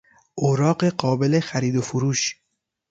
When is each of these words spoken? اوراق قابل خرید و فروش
اوراق 0.35 0.85
قابل 0.89 1.39
خرید 1.39 1.75
و 1.75 1.81
فروش 1.81 2.35